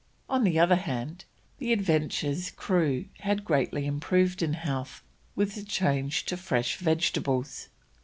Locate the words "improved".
3.85-4.41